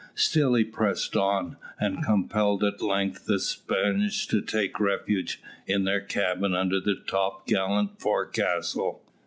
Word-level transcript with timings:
Still 0.15 0.55
he 0.55 0.63
pressed 0.63 1.15
on, 1.15 1.57
and 1.79 2.03
compelled 2.03 2.63
at 2.63 2.81
length 2.81 3.27
the 3.27 3.37
Spaniards 3.37 4.25
to 4.25 4.41
take 4.41 4.79
refuge 4.79 5.39
in 5.67 5.83
their 5.83 6.01
cabin 6.01 6.55
under 6.55 6.79
the 6.79 6.95
topgallant 6.95 7.99
forecastle. 8.01 9.03